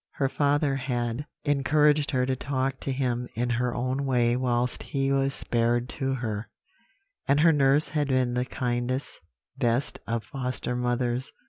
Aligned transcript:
Her 0.13 0.29
father 0.29 0.77
had 0.77 1.27
encouraged 1.43 2.09
her 2.09 2.25
to 2.25 2.35
talk 2.35 2.79
to 2.79 2.91
him 2.91 3.27
in 3.35 3.51
her 3.51 3.75
own 3.75 4.03
way 4.03 4.35
whilst 4.35 4.81
he 4.81 5.11
was 5.11 5.31
spared 5.31 5.87
to 5.89 6.15
her; 6.15 6.49
and 7.27 7.39
her 7.41 7.53
nurse 7.53 7.89
had 7.89 8.07
been 8.07 8.33
the 8.33 8.45
kindest, 8.45 9.19
best 9.59 9.99
of 10.07 10.23
foster 10.23 10.75
mothers. 10.75 11.31